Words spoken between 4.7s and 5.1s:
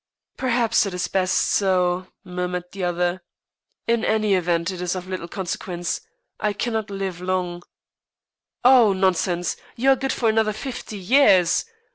it is of